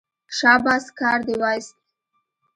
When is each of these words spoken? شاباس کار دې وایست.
شاباس 0.37 0.85
کار 0.99 1.19
دې 1.27 1.35
وایست. 1.41 1.75